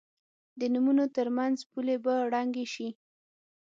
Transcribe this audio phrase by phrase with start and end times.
[0.59, 2.89] د نومونو تر منځ پولې به ړنګې شي.